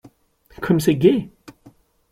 Comme 0.63 0.79
c'est 0.79 0.95
gai! 0.95 1.29